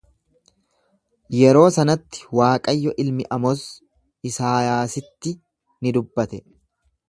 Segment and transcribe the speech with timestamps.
[1.39, 3.61] Yeroo sanatti Waaqayyo ilmi Amoz
[4.33, 5.39] Isaayaasitti
[5.85, 6.45] ni dubbate.